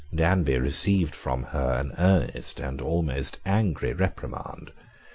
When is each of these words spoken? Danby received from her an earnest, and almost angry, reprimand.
Danby 0.15 0.57
received 0.57 1.13
from 1.13 1.43
her 1.43 1.75
an 1.79 1.91
earnest, 1.99 2.59
and 2.59 2.81
almost 2.81 3.37
angry, 3.45 3.93
reprimand. 3.93 4.71